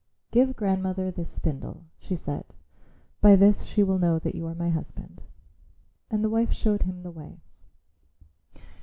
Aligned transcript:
"Give 0.31 0.55
grandmother 0.55 1.11
this 1.11 1.29
spindle," 1.29 1.83
she 1.99 2.15
said; 2.15 2.45
"by 3.21 3.35
this 3.35 3.65
she 3.65 3.83
will 3.83 3.99
know 3.99 4.17
that 4.17 4.33
you 4.33 4.47
are 4.47 4.55
my 4.55 4.69
husband." 4.71 5.21
And 6.09 6.23
the 6.23 6.29
wife 6.31 6.51
showed 6.51 6.81
him 6.81 7.03
the 7.03 7.11
way. 7.11 7.39